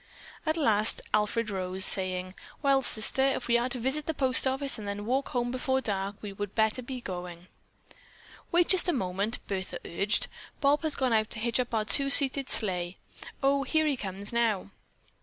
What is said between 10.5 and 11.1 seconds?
"Bob has